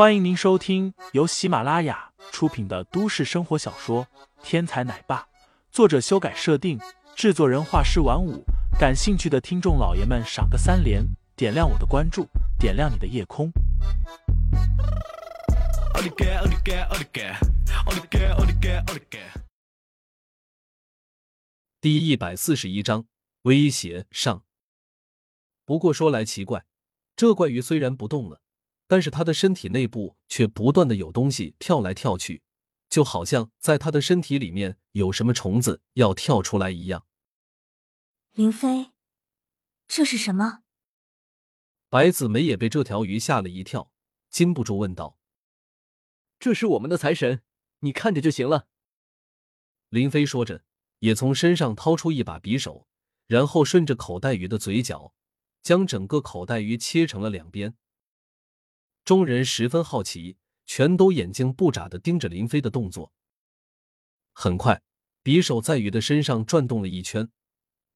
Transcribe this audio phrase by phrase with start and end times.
[0.00, 4.06] 欢迎您收听由喜马拉雅出品的都市生活小说
[4.42, 5.20] 《天才奶爸》，
[5.70, 6.80] 作者修改设定，
[7.14, 8.42] 制作人画师晚舞。
[8.78, 11.04] 感兴趣的听众老爷们，赏个三连，
[11.36, 12.26] 点亮我的关注，
[12.58, 13.52] 点亮你的夜空。
[21.78, 23.04] 第一百四十一章
[23.42, 24.42] 威胁上。
[25.66, 26.64] 不过说来奇怪，
[27.14, 28.40] 这怪鱼虽然不动了。
[28.90, 32.42] 但是他的身体内部却不断的有东西跳来跳去，
[32.88, 37.06] 就好像在他的身体里面有什么虫子要跳出来一样。
[38.32, 38.90] 林飞，
[39.86, 40.64] 这是什么？
[41.88, 43.92] 白子梅也被这条鱼吓了一跳，
[44.28, 45.16] 禁不住问道
[46.40, 47.42] ：“这是我们的财神，
[47.82, 48.66] 你看着就行了。”
[49.90, 50.64] 林飞说着，
[50.98, 52.88] 也从身上掏出一把匕首，
[53.28, 55.14] 然后顺着口袋鱼的嘴角，
[55.62, 57.76] 将整个口袋鱼切成了两边。
[59.10, 63.12] 众人十分好奇，全都眼睛不眨的盯着林飞的动作。
[64.30, 64.84] 很快，
[65.24, 67.28] 匕首在鱼的身上转动了一圈，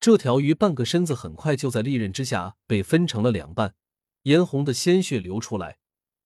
[0.00, 3.76] 这条鱼半个身子很快就在利刃之下被分成了两半，
[4.22, 5.78] 嫣红的鲜血流出来，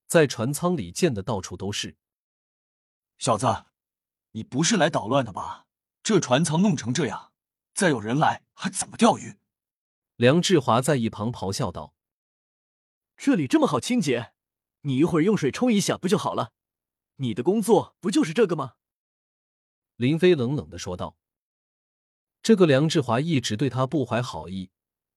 [0.06, 1.98] 在船舱里溅的到处都是。
[3.18, 3.66] 小子，
[4.30, 5.66] 你不是来捣乱的吧？
[6.02, 7.34] 这船舱弄成这样，
[7.74, 9.36] 再有人来还怎么钓鱼？
[10.16, 11.92] 梁志华在一旁咆哮道
[13.18, 14.32] ：“这里这么好清洁。”
[14.82, 16.52] 你一会儿用水冲一下不就好了？
[17.16, 18.74] 你的工作不就是这个吗？
[19.96, 21.16] 林飞冷冷的说道。
[22.42, 24.70] 这个梁志华一直对他不怀好意，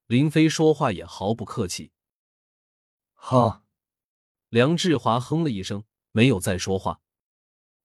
[0.07, 1.91] 林飞说话也毫不客气。
[3.13, 3.63] 哈，
[4.49, 6.99] 梁志华哼了一声，没有再说话。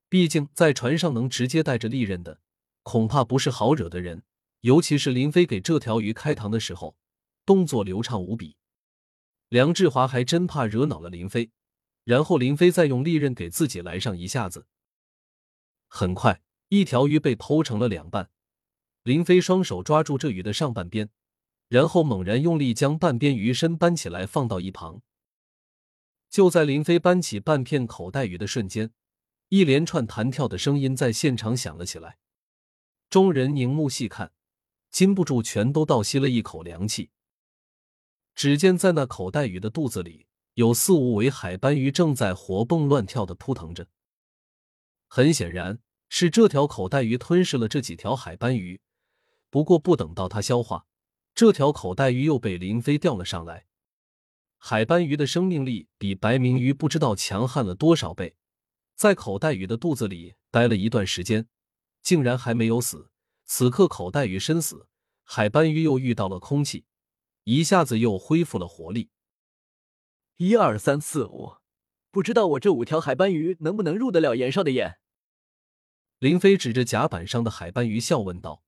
[0.08, 2.40] 毕竟在船上能直接带着利刃的，
[2.82, 4.24] 恐怕不是好惹的人。
[4.62, 6.96] 尤其是林飞给这条鱼开膛的时候，
[7.44, 8.56] 动作流畅无比。
[9.48, 11.52] 梁志华还真怕惹恼了林飞。
[12.06, 14.68] 然后林飞再用利刃给自己来上一下子。
[15.88, 18.30] 很快，一条鱼被剖成了两半。
[19.02, 21.10] 林飞双手抓住这鱼的上半边，
[21.66, 25.02] 然后猛然用力将半边鱼身搬起来放到一旁。
[26.30, 28.92] 就在林飞搬起半片口袋鱼的瞬间，
[29.48, 32.18] 一连串弹跳的声音在现场响了起来。
[33.10, 34.30] 众人凝目细看，
[34.92, 37.10] 禁不住全都倒吸了一口凉气。
[38.36, 40.26] 只见在那口袋鱼的肚子里。
[40.56, 43.88] 有四五尾海斑鱼正在活蹦乱跳的扑腾着，
[45.06, 48.80] 很显然是这条口袋鱼吞噬了这几条海斑鱼。
[49.50, 50.86] 不过不等到它消化，
[51.34, 53.66] 这条口袋鱼又被林飞钓了上来。
[54.56, 58.34] 海斑鱼的生命力比白明鱼不知道强悍了多少倍，
[58.94, 61.46] 在口袋鱼的肚子里待了一段时间，
[62.02, 63.10] 竟然还没有死。
[63.44, 64.88] 此刻口袋鱼身死，
[65.22, 66.86] 海斑鱼又遇到了空气，
[67.44, 69.10] 一下子又恢复了活力。
[70.38, 71.54] 一二三四五，
[72.10, 74.98] 不知道我这五条海斑鱼能不能入得了严少的眼？
[76.18, 78.62] 林飞指着甲板上的海斑鱼笑问道。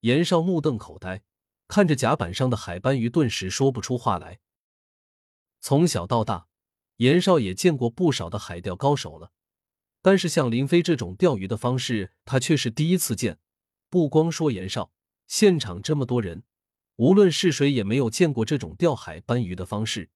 [0.00, 1.22] 严少目瞪口呆，
[1.68, 4.40] 看着甲板上的海斑鱼，顿时说不出话来。
[5.62, 6.48] 从小到大，
[6.96, 9.32] 严少也见过不少的海钓高手了，
[10.02, 13.38] 但是像林飞这种钓鱼的方式，他却是第一次见。
[13.88, 14.92] 不光说严少，
[15.26, 16.42] 现场这么多人，
[16.96, 20.10] 无论是谁也没有见过这种钓海斑鱼的方式。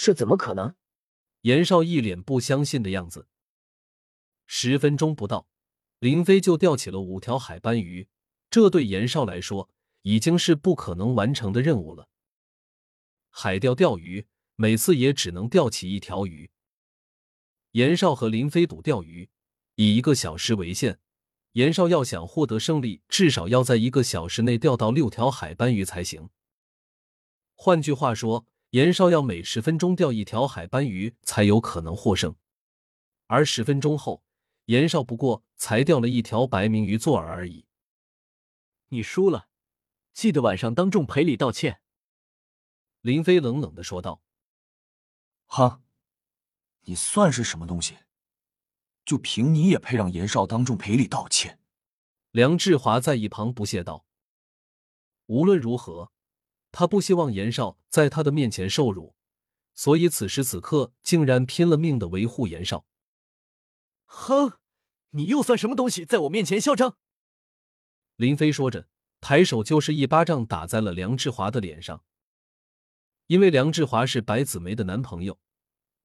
[0.00, 0.76] 这怎么可能？
[1.40, 3.26] 严少一脸不相信的样子。
[4.46, 5.48] 十分钟不到，
[5.98, 8.08] 林飞就钓起了五条海斑鱼，
[8.48, 9.68] 这对严少来说
[10.02, 12.08] 已经是不可能完成的任务了。
[13.28, 16.48] 海钓钓鱼，每次也只能钓起一条鱼。
[17.72, 19.28] 严少和林飞赌钓鱼，
[19.74, 21.00] 以一个小时为限。
[21.52, 26.30] 严少要想获得胜利，至少要在一个小时内钓到六条海斑鱼才行。
[27.56, 28.46] 换句话说。
[28.70, 32.36] 严少要每十分钟钓一条海斑鱼才有可能获胜，
[33.26, 34.22] 而十分钟后，
[34.66, 37.64] 严少不过才钓了一条白明鱼做饵而已。
[38.88, 39.48] 你输了，
[40.12, 41.80] 记得晚上当众赔礼道歉。”
[43.00, 44.22] 林飞冷冷的说道。
[45.46, 45.80] “哈，
[46.82, 47.96] 你算是什么东西？
[49.06, 51.58] 就凭你也配让严少当众赔礼道歉？”
[52.32, 54.04] 梁志华在一旁不屑道。
[55.24, 56.12] 无论如何。
[56.70, 59.14] 他不希望严少在他的面前受辱，
[59.74, 62.86] 所以此时此刻竟然拼了命的维护严少。
[64.04, 64.58] 哼，
[65.10, 66.96] 你又算什么东西，在我面前嚣张？
[68.16, 68.88] 林飞说着，
[69.20, 72.04] 抬手就是一巴掌打在了梁志华的脸上。
[73.26, 75.38] 因为梁志华是白子梅的男朋友，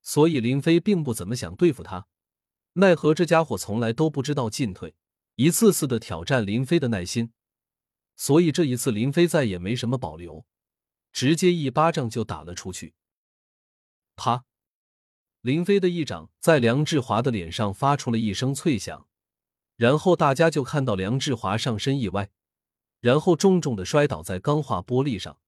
[0.01, 2.07] 所以林飞并不怎么想对付他。
[2.73, 4.95] 奈何这家伙从来都不知道进退，
[5.35, 7.31] 一次次的挑战林飞的耐心，
[8.15, 10.45] 所以这一次林飞再也没什么保留。
[11.13, 12.95] 直接一巴掌就打了出去，
[14.15, 14.43] 啪！
[15.41, 19.07] 林飞的一掌在梁志华的脸上发出了一声脆响，
[19.75, 22.31] 然后大家就看到梁志华上身一歪，
[22.99, 25.39] 然后重重的摔倒在钢化玻璃上。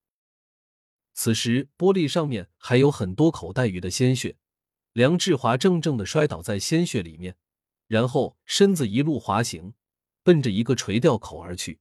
[1.13, 4.37] 此时玻璃上面还有很多口袋鱼的鲜血，
[4.93, 7.37] 梁志华怔怔的摔倒在鲜血里面，
[7.87, 9.73] 然后身子一路滑行，
[10.21, 11.79] 奔着一个垂钓口而去。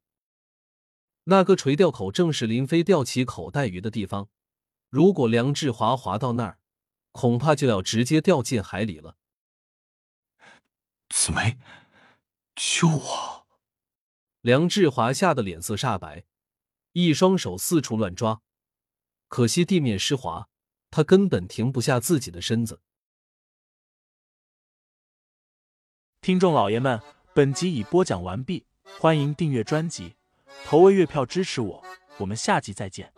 [1.25, 4.29] 那个垂钓口正是林飞钓起口袋鱼的地方。
[4.91, 6.59] 如果梁志华滑到那儿，
[7.13, 9.17] 恐怕就要直接掉进海里了。
[11.09, 11.59] 紫梅，
[12.55, 13.47] 救我！
[14.41, 16.25] 梁志华吓得脸色煞白，
[16.93, 18.43] 一双手四处乱抓，
[19.29, 20.49] 可惜地面湿滑，
[20.91, 22.81] 他根本停不下自己的身子。
[26.21, 27.01] 听众老爷们，
[27.33, 28.67] 本集已播讲完毕，
[28.99, 30.17] 欢迎订阅专辑，
[30.65, 31.83] 投喂月票支持我，
[32.19, 33.11] 我们下集再见。